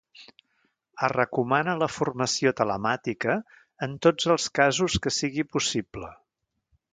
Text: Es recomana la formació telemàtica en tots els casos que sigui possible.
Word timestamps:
Es 1.07 1.11
recomana 1.11 1.75
la 1.81 1.89
formació 1.95 2.53
telemàtica 2.61 3.35
en 3.89 3.93
tots 4.07 4.31
els 4.37 4.49
casos 4.61 4.97
que 5.05 5.15
sigui 5.19 5.47
possible. 5.55 6.11